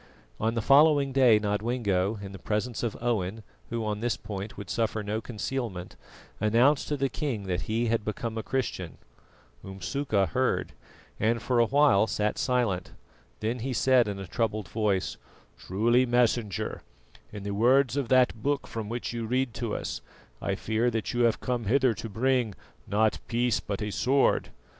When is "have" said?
21.25-21.39